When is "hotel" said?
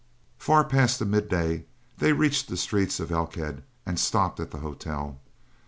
4.57-5.21